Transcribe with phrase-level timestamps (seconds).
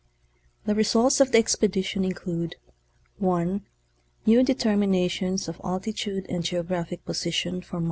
[0.65, 2.55] The results of the expedition include
[3.19, 3.61] (1)
[4.25, 7.79] new deter minations of altitude and geographic position for Mt.